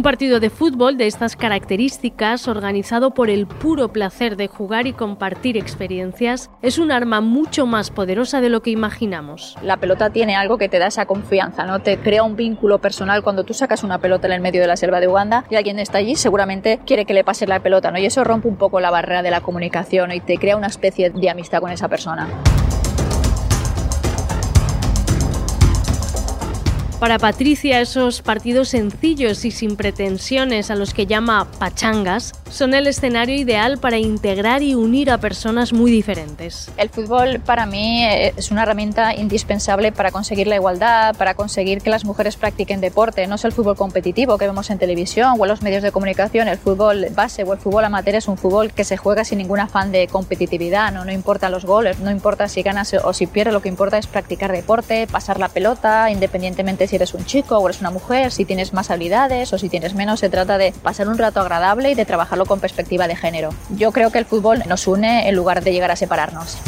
Un 0.00 0.04
partido 0.04 0.40
de 0.40 0.48
fútbol 0.48 0.96
de 0.96 1.06
estas 1.06 1.36
características, 1.36 2.48
organizado 2.48 3.10
por 3.10 3.28
el 3.28 3.46
puro 3.46 3.92
placer 3.92 4.36
de 4.38 4.48
jugar 4.48 4.86
y 4.86 4.94
compartir 4.94 5.58
experiencias, 5.58 6.50
es 6.62 6.78
un 6.78 6.90
arma 6.90 7.20
mucho 7.20 7.66
más 7.66 7.90
poderosa 7.90 8.40
de 8.40 8.48
lo 8.48 8.62
que 8.62 8.70
imaginamos. 8.70 9.58
La 9.62 9.76
pelota 9.76 10.08
tiene 10.08 10.36
algo 10.36 10.56
que 10.56 10.70
te 10.70 10.78
da 10.78 10.86
esa 10.86 11.04
confianza, 11.04 11.66
¿no? 11.66 11.80
Te 11.80 11.98
crea 11.98 12.22
un 12.22 12.34
vínculo 12.34 12.78
personal 12.78 13.22
cuando 13.22 13.44
tú 13.44 13.52
sacas 13.52 13.84
una 13.84 13.98
pelota 13.98 14.26
en 14.26 14.32
el 14.32 14.40
medio 14.40 14.62
de 14.62 14.68
la 14.68 14.78
selva 14.78 15.00
de 15.00 15.08
Uganda 15.08 15.44
y 15.50 15.56
alguien 15.56 15.78
está 15.78 15.98
allí, 15.98 16.16
seguramente 16.16 16.80
quiere 16.86 17.04
que 17.04 17.12
le 17.12 17.22
pase 17.22 17.46
la 17.46 17.60
pelota, 17.60 17.90
¿no? 17.90 17.98
Y 17.98 18.06
eso 18.06 18.24
rompe 18.24 18.48
un 18.48 18.56
poco 18.56 18.80
la 18.80 18.90
barrera 18.90 19.22
de 19.22 19.30
la 19.30 19.42
comunicación 19.42 20.12
y 20.12 20.20
te 20.20 20.38
crea 20.38 20.56
una 20.56 20.68
especie 20.68 21.10
de 21.10 21.28
amistad 21.28 21.60
con 21.60 21.72
esa 21.72 21.88
persona. 21.88 22.26
Para 27.00 27.18
Patricia, 27.18 27.80
esos 27.80 28.20
partidos 28.20 28.68
sencillos 28.68 29.46
y 29.46 29.50
sin 29.50 29.76
pretensiones 29.76 30.70
a 30.70 30.74
los 30.74 30.92
que 30.92 31.06
llama 31.06 31.50
pachangas 31.58 32.34
son 32.50 32.74
el 32.74 32.86
escenario 32.86 33.36
ideal 33.36 33.78
para 33.78 33.96
integrar 33.96 34.62
y 34.62 34.74
unir 34.74 35.10
a 35.10 35.16
personas 35.16 35.72
muy 35.72 35.90
diferentes. 35.90 36.70
El 36.76 36.90
fútbol 36.90 37.40
para 37.40 37.64
mí 37.64 38.04
es 38.04 38.50
una 38.50 38.64
herramienta 38.64 39.14
indispensable 39.14 39.92
para 39.92 40.10
conseguir 40.10 40.46
la 40.46 40.56
igualdad, 40.56 41.16
para 41.16 41.32
conseguir 41.32 41.80
que 41.80 41.88
las 41.88 42.04
mujeres 42.04 42.36
practiquen 42.36 42.82
deporte. 42.82 43.26
No 43.26 43.36
es 43.36 43.46
el 43.46 43.52
fútbol 43.52 43.76
competitivo 43.76 44.36
que 44.36 44.46
vemos 44.46 44.68
en 44.68 44.78
televisión 44.78 45.36
o 45.38 45.44
en 45.44 45.48
los 45.48 45.62
medios 45.62 45.82
de 45.82 45.92
comunicación. 45.92 46.48
El 46.48 46.58
fútbol 46.58 47.06
base 47.14 47.44
o 47.44 47.54
el 47.54 47.58
fútbol 47.58 47.86
amateur 47.86 48.16
es 48.16 48.28
un 48.28 48.36
fútbol 48.36 48.74
que 48.74 48.84
se 48.84 48.98
juega 48.98 49.24
sin 49.24 49.38
ningún 49.38 49.60
afán 49.60 49.90
de 49.90 50.06
competitividad. 50.06 50.92
No, 50.92 51.06
no 51.06 51.12
importa 51.12 51.48
los 51.48 51.64
goles, 51.64 51.98
no 52.00 52.10
importa 52.10 52.46
si 52.46 52.62
ganas 52.62 52.92
o 52.92 53.14
si 53.14 53.26
pierdes, 53.26 53.54
lo 53.54 53.62
que 53.62 53.70
importa 53.70 53.96
es 53.96 54.06
practicar 54.06 54.52
deporte, 54.52 55.06
pasar 55.06 55.38
la 55.38 55.48
pelota, 55.48 56.10
independientemente 56.10 56.89
si 56.90 56.96
eres 56.96 57.14
un 57.14 57.24
chico 57.24 57.56
o 57.56 57.68
eres 57.68 57.80
una 57.80 57.90
mujer, 57.90 58.32
si 58.32 58.44
tienes 58.44 58.72
más 58.72 58.90
habilidades 58.90 59.52
o 59.52 59.58
si 59.58 59.68
tienes 59.68 59.94
menos. 59.94 60.20
Se 60.20 60.28
trata 60.28 60.58
de 60.58 60.72
pasar 60.72 61.08
un 61.08 61.18
rato 61.18 61.40
agradable 61.40 61.92
y 61.92 61.94
de 61.94 62.04
trabajarlo 62.04 62.46
con 62.46 62.58
perspectiva 62.58 63.06
de 63.06 63.14
género. 63.14 63.50
Yo 63.70 63.92
creo 63.92 64.10
que 64.10 64.18
el 64.18 64.24
fútbol 64.24 64.64
nos 64.66 64.88
une 64.88 65.28
en 65.28 65.36
lugar 65.36 65.62
de 65.62 65.72
llegar 65.72 65.92
a 65.92 65.96
separarnos. 65.96 66.58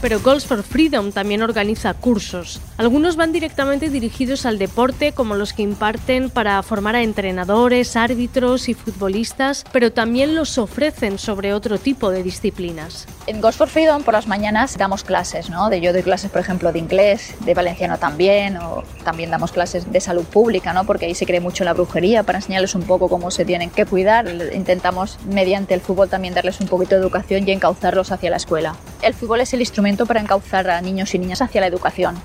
Pero 0.00 0.20
Goals 0.20 0.46
for 0.46 0.62
Freedom 0.62 1.12
también 1.12 1.42
organiza 1.42 1.94
cursos. 1.94 2.60
Algunos 2.76 3.16
van 3.16 3.32
directamente 3.32 3.90
dirigidos 3.90 4.46
al 4.46 4.58
deporte, 4.58 5.12
como 5.12 5.34
los 5.34 5.52
que 5.52 5.62
imparten 5.62 6.30
para 6.30 6.62
formar 6.62 6.96
a 6.96 7.02
entrenadores, 7.02 7.96
árbitros 7.96 8.68
y 8.68 8.74
futbolistas, 8.74 9.64
pero 9.72 9.92
también 9.92 10.34
los 10.34 10.58
ofrecen 10.58 11.18
sobre 11.18 11.52
otro 11.52 11.78
tipo 11.78 12.10
de 12.10 12.22
disciplinas. 12.22 13.06
En 13.26 13.40
Goals 13.40 13.56
for 13.56 13.68
Freedom 13.68 14.02
por 14.02 14.14
las 14.14 14.26
mañanas 14.26 14.76
damos 14.78 15.04
clases, 15.04 15.50
¿no? 15.50 15.68
De 15.68 15.80
yo 15.80 15.92
doy 15.92 16.02
clases, 16.02 16.30
por 16.30 16.40
ejemplo, 16.40 16.72
de 16.72 16.78
inglés, 16.78 17.34
de 17.40 17.54
valenciano 17.54 17.98
también, 17.98 18.56
o 18.56 18.84
también 19.04 19.30
damos 19.30 19.52
clases 19.52 19.90
de 19.90 20.00
salud 20.00 20.24
pública, 20.24 20.72
¿no? 20.72 20.84
Porque 20.84 21.06
ahí 21.06 21.14
se 21.14 21.26
cree 21.26 21.40
mucho 21.40 21.64
en 21.64 21.66
la 21.66 21.74
brujería 21.74 22.22
para 22.22 22.38
enseñarles 22.38 22.74
un 22.74 22.82
poco 22.82 23.08
cómo 23.08 23.30
se 23.30 23.44
tienen 23.44 23.70
que 23.70 23.84
cuidar. 23.84 24.28
Intentamos 24.54 25.18
mediante 25.26 25.74
el 25.74 25.80
fútbol 25.80 26.08
también 26.08 26.34
darles 26.34 26.60
un 26.60 26.68
poquito 26.68 26.94
de 26.94 27.00
educación 27.00 27.46
y 27.46 27.52
encauzarlos 27.52 28.12
hacia 28.12 28.30
la 28.30 28.36
escuela. 28.36 28.76
El 29.02 29.14
fútbol 29.14 29.40
es 29.40 29.54
el 29.54 29.60
instrumento 29.60 30.06
para 30.06 30.20
encauzar 30.20 30.68
a 30.70 30.80
niños 30.80 31.14
y 31.14 31.18
niñas 31.18 31.40
hacia 31.40 31.60
la 31.60 31.68
educación. 31.68 32.16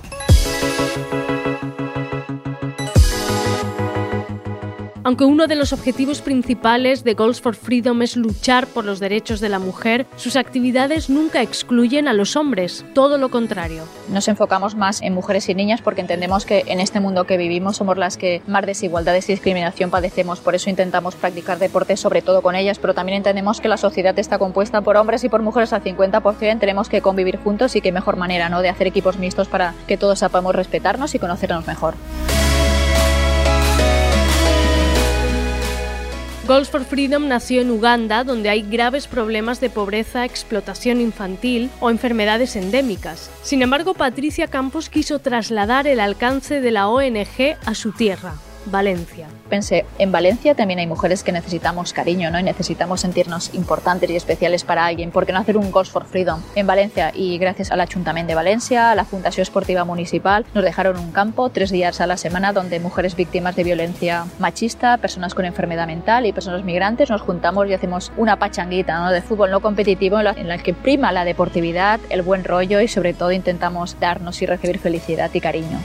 Aunque 5.14 5.26
uno 5.26 5.46
de 5.46 5.54
los 5.54 5.74
objetivos 5.74 6.22
principales 6.22 7.04
de 7.04 7.14
Goals 7.14 7.40
for 7.40 7.54
Freedom 7.54 8.02
es 8.02 8.18
luchar 8.18 8.66
por 8.66 8.84
los 8.84 9.00
derechos 9.00 9.40
de 9.42 9.48
la 9.48 9.60
mujer, 9.60 10.08
sus 10.16 10.36
actividades 10.36 11.08
nunca 11.08 11.44
excluyen 11.44 12.08
a 12.08 12.14
los 12.14 12.36
hombres, 12.36 12.84
todo 12.96 13.20
lo 13.20 13.30
contrario. 13.30 13.84
Nos 14.10 14.28
enfocamos 14.28 14.74
más 14.74 15.04
en 15.04 15.14
mujeres 15.14 15.48
y 15.50 15.54
niñas 15.54 15.84
porque 15.84 16.02
entendemos 16.02 16.48
que 16.48 16.64
en 16.66 16.80
este 16.80 17.00
mundo 17.00 17.26
que 17.26 17.38
vivimos 17.38 17.78
somos 17.78 17.96
las 17.96 18.18
que 18.18 18.42
más 18.48 18.66
desigualdades 18.66 19.30
y 19.30 19.34
discriminación 19.34 19.92
padecemos, 19.92 20.40
por 20.40 20.56
eso 20.56 20.72
intentamos 20.72 21.14
practicar 21.14 21.60
deporte 21.60 21.96
sobre 21.96 22.24
todo 22.24 22.42
con 22.42 22.56
ellas, 22.56 22.80
pero 22.80 22.96
también 22.96 23.18
entendemos 23.18 23.62
que 23.62 23.68
la 23.68 23.78
sociedad 23.78 24.18
está 24.18 24.40
compuesta 24.40 24.82
por 24.82 24.98
hombres 24.98 25.24
y 25.24 25.30
por 25.30 25.44
mujeres 25.44 25.74
al 25.74 25.84
50%, 25.84 26.60
tenemos 26.60 26.90
que 26.90 27.02
convivir 27.02 27.38
juntos 27.38 27.76
y 27.76 27.82
qué 27.82 27.92
mejor 27.92 28.18
manera 28.18 28.50
¿no? 28.50 28.64
de 28.64 28.70
hacer 28.70 28.88
equipos 28.88 29.20
mixtos 29.20 29.48
para 29.48 29.76
que 29.86 29.96
todos 29.96 30.18
sepamos 30.18 30.56
respetarnos 30.56 31.14
y 31.14 31.20
conocernos 31.20 31.68
mejor. 31.68 31.94
Goals 36.46 36.70
for 36.70 36.84
Freedom 36.84 37.30
nació 37.30 37.62
en 37.62 37.72
Uganda, 37.72 38.26
donde 38.26 38.50
hay 38.50 38.64
graves 38.64 39.08
problemas 39.08 39.62
de 39.62 39.70
pobreza, 39.70 40.26
explotación 40.26 41.00
infantil 41.00 41.70
o 41.80 41.90
enfermedades 41.90 42.58
endémicas. 42.58 43.32
Sin 43.44 43.62
embargo, 43.62 43.94
Patricia 43.94 44.48
Campos 44.48 44.90
quiso 44.90 45.20
trasladar 45.20 45.88
el 45.88 46.02
alcance 46.02 46.60
de 46.60 46.72
la 46.72 46.90
ONG 46.90 47.56
a 47.66 47.76
su 47.76 47.94
tierra. 47.94 48.34
Valencia. 48.66 49.28
Pensé, 49.50 49.86
en 50.00 50.12
Valencia 50.12 50.56
también 50.56 50.80
hay 50.80 50.88
mujeres 50.88 51.24
que 51.24 51.32
necesitamos 51.32 51.94
cariño, 51.94 52.32
¿no? 52.32 52.40
Y 52.40 52.44
necesitamos 52.44 53.02
sentirnos 53.02 53.54
importantes 53.54 54.10
y 54.10 54.16
especiales 54.16 54.64
para 54.64 54.86
alguien. 54.86 55.12
¿Por 55.12 55.26
qué 55.26 55.34
no 55.34 55.40
hacer 55.40 55.58
un 55.58 55.72
Goals 55.72 55.90
for 55.90 56.06
Freedom 56.06 56.42
en 56.56 56.68
Valencia? 56.68 57.12
Y 57.14 57.38
gracias 57.38 57.72
al 57.72 57.82
Ayuntamiento 57.82 58.30
de 58.30 58.36
Valencia, 58.36 58.92
a 58.92 58.96
la 58.96 59.06
Fundación 59.06 59.44
Esportiva 59.44 59.84
Municipal, 59.84 60.46
nos 60.54 60.64
dejaron 60.64 60.98
un 60.98 61.12
campo 61.12 61.50
tres 61.50 61.72
días 61.72 62.02
a 62.02 62.08
la 62.08 62.18
semana 62.18 62.54
donde 62.54 62.80
mujeres 62.80 63.16
víctimas 63.16 63.56
de 63.56 63.64
violencia 63.64 64.26
machista, 64.40 64.98
personas 64.98 65.34
con 65.34 65.46
enfermedad 65.46 65.88
mental 65.88 66.26
y 66.26 66.34
personas 66.34 66.64
migrantes 66.64 67.10
nos 67.10 67.22
juntamos 67.22 67.68
y 67.68 67.74
hacemos 67.74 68.12
una 68.18 68.38
pachanguita 68.38 69.00
¿no? 69.00 69.12
de 69.12 69.22
fútbol 69.22 69.52
no 69.52 69.62
competitivo 69.62 70.20
en 70.20 70.48
la, 70.48 70.58
que 70.58 70.74
prima 70.74 71.12
la 71.12 71.26
deportividad, 71.26 72.00
el 72.10 72.22
buen 72.22 72.44
rollo 72.44 72.82
y 72.82 72.88
sobre 72.88 73.14
todo 73.14 73.32
intentamos 73.32 74.00
darnos 74.00 74.42
y 74.42 74.46
recibir 74.46 74.80
felicidad 74.80 75.32
y 75.34 75.40
cariño. 75.40 75.80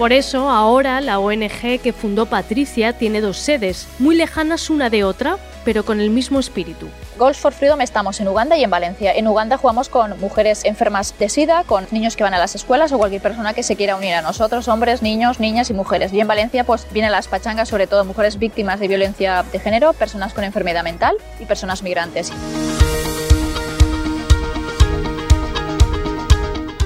Por 0.00 0.14
eso, 0.14 0.48
ahora 0.48 1.02
la 1.02 1.18
ONG 1.18 1.78
que 1.82 1.92
fundó 1.92 2.24
Patricia 2.24 2.94
tiene 2.94 3.20
dos 3.20 3.36
sedes, 3.36 3.86
muy 3.98 4.16
lejanas 4.16 4.70
una 4.70 4.88
de 4.88 5.04
otra, 5.04 5.36
pero 5.62 5.84
con 5.84 6.00
el 6.00 6.08
mismo 6.08 6.40
espíritu. 6.40 6.88
Goals 7.18 7.36
for 7.36 7.52
Freedom 7.52 7.82
estamos 7.82 8.18
en 8.18 8.28
Uganda 8.28 8.56
y 8.56 8.64
en 8.64 8.70
Valencia. 8.70 9.12
En 9.12 9.28
Uganda 9.28 9.58
jugamos 9.58 9.90
con 9.90 10.18
mujeres 10.18 10.64
enfermas 10.64 11.14
de 11.18 11.28
SIDA, 11.28 11.64
con 11.64 11.86
niños 11.90 12.16
que 12.16 12.22
van 12.22 12.32
a 12.32 12.38
las 12.38 12.54
escuelas 12.54 12.92
o 12.92 12.96
cualquier 12.96 13.20
persona 13.20 13.52
que 13.52 13.62
se 13.62 13.76
quiera 13.76 13.94
unir 13.94 14.14
a 14.14 14.22
nosotros, 14.22 14.68
hombres, 14.68 15.02
niños, 15.02 15.38
niñas 15.38 15.68
y 15.68 15.74
mujeres. 15.74 16.14
Y 16.14 16.20
en 16.20 16.28
Valencia 16.28 16.64
pues 16.64 16.86
vienen 16.92 17.12
las 17.12 17.28
pachangas, 17.28 17.68
sobre 17.68 17.86
todo 17.86 18.06
mujeres 18.06 18.38
víctimas 18.38 18.80
de 18.80 18.88
violencia 18.88 19.44
de 19.52 19.58
género, 19.58 19.92
personas 19.92 20.32
con 20.32 20.44
enfermedad 20.44 20.82
mental 20.82 21.18
y 21.38 21.44
personas 21.44 21.82
migrantes. 21.82 22.32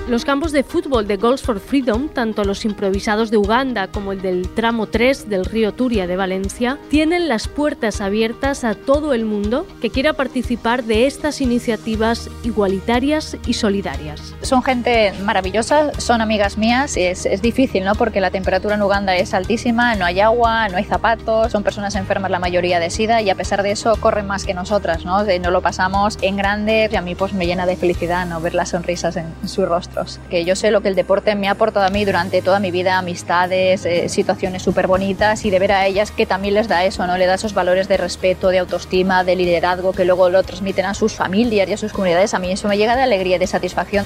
Los 0.06 0.26
campos 0.26 0.52
de 0.52 0.64
fútbol 0.64 1.06
de 1.06 1.16
Goals 1.16 1.40
for 1.40 1.58
Freedom, 1.58 2.10
tanto 2.10 2.44
los 2.44 2.66
improvisados 2.66 3.30
de 3.30 3.38
Uganda 3.38 3.88
como 3.88 4.12
el 4.12 4.20
del 4.20 4.50
tramo 4.50 4.86
3 4.86 5.30
del 5.30 5.46
río 5.46 5.72
Turia 5.72 6.06
de 6.06 6.14
Valencia, 6.14 6.78
tienen 6.90 7.26
las 7.26 7.48
puertas 7.48 8.02
abiertas 8.02 8.64
a 8.64 8.74
todo 8.74 9.14
el 9.14 9.24
mundo 9.24 9.66
que 9.80 9.88
quiera 9.88 10.12
participar 10.12 10.84
de 10.84 11.06
estas 11.06 11.40
iniciativas 11.40 12.28
igualitarias 12.42 13.38
y 13.46 13.54
solidarias. 13.54 14.34
Son 14.42 14.62
gente 14.62 15.14
maravillosa, 15.24 15.98
son 15.98 16.20
amigas 16.20 16.58
mías, 16.58 16.98
es, 16.98 17.24
es 17.24 17.40
difícil, 17.40 17.82
¿no? 17.82 17.94
Porque 17.94 18.20
la 18.20 18.30
temperatura 18.30 18.74
en 18.74 18.82
Uganda 18.82 19.16
es 19.16 19.32
altísima, 19.32 19.94
no 19.94 20.04
hay 20.04 20.20
agua, 20.20 20.68
no 20.68 20.76
hay 20.76 20.84
zapatos, 20.84 21.50
son 21.50 21.62
personas 21.62 21.94
enfermas 21.94 22.30
la 22.30 22.38
mayoría 22.38 22.78
de 22.78 22.90
SIDA 22.90 23.22
y 23.22 23.30
a 23.30 23.36
pesar 23.36 23.62
de 23.62 23.70
eso 23.70 23.96
corren 23.96 24.26
más 24.26 24.44
que 24.44 24.52
nosotras, 24.52 25.06
¿no? 25.06 25.24
De, 25.24 25.38
no 25.38 25.50
lo 25.50 25.62
pasamos 25.62 26.18
en 26.20 26.36
grande 26.36 26.90
y 26.92 26.96
a 26.96 27.00
mí 27.00 27.14
pues 27.14 27.32
me 27.32 27.46
llena 27.46 27.64
de 27.64 27.76
felicidad, 27.76 28.26
¿no? 28.26 28.42
Ver 28.42 28.54
las 28.54 28.68
sonrisas 28.68 29.16
en 29.16 29.32
su 29.48 29.64
rostro 29.64 29.93
que 30.30 30.44
yo 30.44 30.56
sé 30.56 30.70
lo 30.70 30.80
que 30.80 30.88
el 30.88 30.94
deporte 30.94 31.34
me 31.34 31.48
ha 31.48 31.52
aportado 31.52 31.86
a 31.86 31.90
mí 31.90 32.04
durante 32.04 32.42
toda 32.42 32.60
mi 32.60 32.70
vida, 32.70 32.98
amistades, 32.98 33.84
eh, 33.84 34.08
situaciones 34.08 34.62
súper 34.62 34.86
bonitas 34.86 35.44
y 35.44 35.50
de 35.50 35.58
ver 35.58 35.72
a 35.72 35.86
ellas 35.86 36.10
que 36.10 36.26
también 36.26 36.54
les 36.54 36.68
da 36.68 36.84
eso, 36.84 37.06
¿no? 37.06 37.16
Le 37.16 37.26
da 37.26 37.34
esos 37.34 37.54
valores 37.54 37.88
de 37.88 37.96
respeto, 37.96 38.48
de 38.48 38.58
autoestima, 38.58 39.24
de 39.24 39.36
liderazgo 39.36 39.92
que 39.92 40.04
luego 40.04 40.30
lo 40.30 40.42
transmiten 40.42 40.86
a 40.86 40.94
sus 40.94 41.14
familias 41.14 41.68
y 41.68 41.72
a 41.72 41.76
sus 41.76 41.92
comunidades. 41.92 42.34
A 42.34 42.38
mí 42.38 42.50
eso 42.50 42.68
me 42.68 42.76
llega 42.76 42.96
de 42.96 43.02
alegría 43.02 43.36
y 43.36 43.38
de 43.38 43.46
satisfacción. 43.46 44.04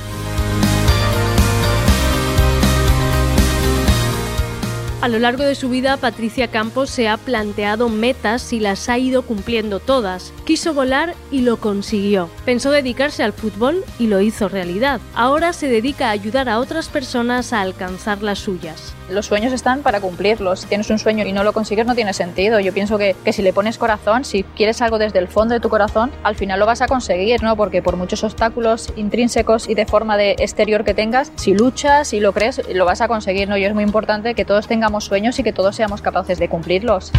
A 5.00 5.06
lo 5.06 5.20
largo 5.20 5.44
de 5.44 5.54
su 5.54 5.68
vida, 5.68 5.96
Patricia 5.96 6.48
Campos 6.48 6.90
se 6.90 7.08
ha 7.08 7.16
planteado 7.16 7.88
metas 7.88 8.52
y 8.52 8.58
las 8.58 8.88
ha 8.88 8.98
ido 8.98 9.22
cumpliendo 9.22 9.78
todas. 9.78 10.32
Quiso 10.44 10.74
volar 10.74 11.14
y 11.30 11.42
lo 11.42 11.58
consiguió. 11.58 12.28
Pensó 12.44 12.72
dedicarse 12.72 13.22
al 13.22 13.32
fútbol 13.32 13.84
y 14.00 14.08
lo 14.08 14.20
hizo 14.20 14.48
realidad. 14.48 15.00
Ahora 15.14 15.52
se 15.52 15.68
dedica 15.68 16.08
a 16.08 16.12
ayudar 16.12 16.48
a 16.48 16.58
otras 16.58 16.88
personas 16.88 17.52
a 17.52 17.60
alcanzar 17.60 18.24
las 18.24 18.40
suyas. 18.40 18.97
Los 19.10 19.26
sueños 19.26 19.52
están 19.52 19.82
para 19.82 20.00
cumplirlos. 20.00 20.60
Si 20.60 20.66
tienes 20.66 20.90
un 20.90 20.98
sueño 20.98 21.24
y 21.24 21.32
no 21.32 21.44
lo 21.44 21.52
consigues, 21.52 21.86
no 21.86 21.94
tiene 21.94 22.12
sentido. 22.12 22.60
Yo 22.60 22.74
pienso 22.74 22.98
que, 22.98 23.16
que 23.24 23.32
si 23.32 23.42
le 23.42 23.52
pones 23.52 23.78
corazón, 23.78 24.24
si 24.24 24.42
quieres 24.42 24.82
algo 24.82 24.98
desde 24.98 25.18
el 25.18 25.28
fondo 25.28 25.54
de 25.54 25.60
tu 25.60 25.68
corazón, 25.68 26.10
al 26.22 26.36
final 26.36 26.60
lo 26.60 26.66
vas 26.66 26.82
a 26.82 26.88
conseguir, 26.88 27.42
¿no? 27.42 27.56
Porque 27.56 27.82
por 27.82 27.96
muchos 27.96 28.22
obstáculos 28.22 28.92
intrínsecos 28.96 29.68
y 29.68 29.74
de 29.74 29.86
forma 29.86 30.16
de 30.16 30.32
exterior 30.32 30.84
que 30.84 30.94
tengas, 30.94 31.32
si 31.36 31.54
luchas 31.54 32.12
y 32.12 32.20
lo 32.20 32.32
crees, 32.32 32.60
lo 32.72 32.84
vas 32.84 33.00
a 33.00 33.08
conseguir, 33.08 33.48
¿no? 33.48 33.56
Y 33.56 33.64
es 33.64 33.74
muy 33.74 33.84
importante 33.84 34.34
que 34.34 34.44
todos 34.44 34.66
tengamos 34.66 35.04
sueños 35.04 35.38
y 35.38 35.42
que 35.42 35.52
todos 35.52 35.74
seamos 35.76 36.02
capaces 36.02 36.38
de 36.38 36.48
cumplirlos. 36.48 37.12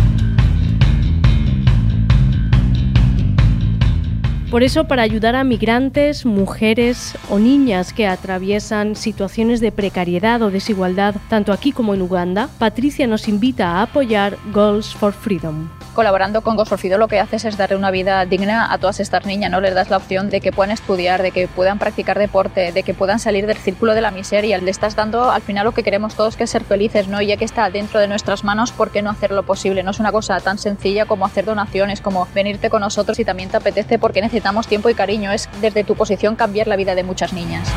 Por 4.50 4.64
eso, 4.64 4.86
para 4.86 5.04
ayudar 5.04 5.36
a 5.36 5.44
migrantes, 5.44 6.26
mujeres 6.26 7.14
o 7.30 7.38
niñas 7.38 7.94
que 7.94 8.08
atraviesan 8.08 8.96
situaciones 8.96 9.60
de 9.60 9.72
precariedad 9.72 10.42
o 10.42 10.50
desigualdad, 10.50 11.14
tanto 11.30 11.54
aquí 11.54 11.72
como 11.72 11.94
en 11.94 12.02
Uganda, 12.02 12.50
Patricia 12.58 13.06
nos 13.06 13.28
invita 13.28 13.68
a 13.68 13.84
apoyar 13.84 14.38
Goals 14.52 14.96
for 14.96 15.14
Freedom 15.14 15.70
colaborando 16.00 16.40
con 16.44 16.56
Gosforfido 16.56 16.98
lo 16.98 17.10
que 17.10 17.20
haces 17.20 17.44
es 17.44 17.58
darle 17.58 17.76
una 17.76 17.92
vida 17.92 18.26
digna 18.26 18.72
a 18.72 18.78
todas 18.78 19.02
estas 19.02 19.26
niñas, 19.26 19.52
¿no? 19.52 19.60
Les 19.60 19.76
das 19.76 19.90
la 19.90 19.98
opción 19.98 20.30
de 20.30 20.40
que 20.40 20.54
puedan 20.54 20.72
estudiar, 20.72 21.22
de 21.22 21.32
que 21.32 21.50
puedan 21.50 21.78
practicar 21.78 22.18
deporte, 22.18 22.72
de 22.72 22.84
que 22.84 22.94
puedan 22.94 23.20
salir 23.20 23.46
del 23.48 23.58
círculo 23.58 23.94
de 23.94 24.00
la 24.00 24.10
miseria. 24.10 24.58
Le 24.60 24.72
estás 24.72 24.96
dando 24.96 25.30
al 25.30 25.42
final 25.42 25.66
lo 25.66 25.74
que 25.74 25.84
queremos 25.84 26.16
todos 26.16 26.38
que 26.38 26.46
es 26.46 26.50
ser 26.50 26.64
felices, 26.64 27.10
¿no? 27.10 27.22
Y 27.22 27.28
ya 27.28 27.36
que 27.36 27.44
está 27.44 27.70
dentro 27.70 28.00
de 28.00 28.08
nuestras 28.08 28.46
manos, 28.46 28.72
¿por 28.72 28.92
qué 28.92 29.02
no 29.02 29.10
hacerlo 29.10 29.44
posible? 29.44 29.84
No 29.84 29.92
es 29.92 30.00
una 30.00 30.14
cosa 30.14 30.40
tan 30.40 30.58
sencilla 30.58 31.06
como 31.06 31.26
hacer 31.26 31.44
donaciones, 31.44 32.00
como 32.00 32.30
venirte 32.34 32.70
con 32.70 32.80
nosotros 32.80 33.18
si 33.18 33.26
también 33.26 33.50
te 33.50 33.58
apetece 33.58 34.00
porque 34.00 34.22
necesitamos 34.40 34.68
tiempo 34.68 34.90
y 34.90 34.94
cariño. 34.96 35.34
Es 35.34 35.50
desde 35.60 35.84
tu 35.84 35.96
posición 35.96 36.38
cambiar 36.38 36.68
la 36.68 36.78
vida 36.78 36.96
de 36.96 37.04
muchas 37.04 37.34
niñas. 37.34 37.68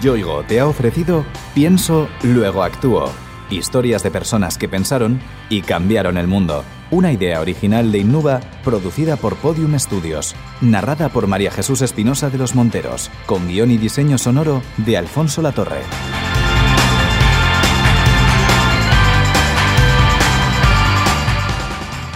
Yoigo 0.00 0.42
te 0.44 0.58
ha 0.58 0.66
ofrecido 0.66 1.24
Pienso, 1.54 2.08
luego 2.22 2.62
actúo. 2.62 3.12
Historias 3.50 4.02
de 4.02 4.10
personas 4.10 4.56
que 4.56 4.66
pensaron 4.66 5.20
y 5.50 5.60
cambiaron 5.60 6.16
el 6.16 6.26
mundo. 6.26 6.64
Una 6.92 7.10
idea 7.10 7.40
original 7.40 7.90
de 7.90 8.00
Innuba, 8.00 8.40
producida 8.62 9.16
por 9.16 9.36
Podium 9.36 9.78
Studios. 9.78 10.36
Narrada 10.60 11.08
por 11.08 11.26
María 11.26 11.50
Jesús 11.50 11.80
Espinosa 11.80 12.28
de 12.28 12.36
los 12.36 12.54
Monteros. 12.54 13.10
Con 13.24 13.48
guion 13.48 13.70
y 13.70 13.78
diseño 13.78 14.18
sonoro 14.18 14.62
de 14.76 14.98
Alfonso 14.98 15.42
Latorre. 15.42 15.80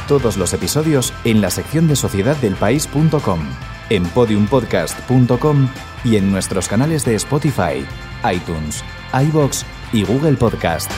todos 0.06 0.37
los 0.37 0.54
episodios 0.54 1.12
en 1.25 1.40
la 1.40 1.50
sección 1.50 1.88
de 1.88 1.97
sociedaddelpaís.com, 1.97 3.40
en 3.90 4.04
podiumpodcast.com 4.04 5.68
y 6.04 6.16
en 6.16 6.30
nuestros 6.30 6.68
canales 6.68 7.04
de 7.04 7.16
Spotify, 7.16 7.85
iTunes, 8.33 8.85
iBox 9.12 9.64
y 9.92 10.04
Google 10.04 10.35
Podcast. 10.35 10.90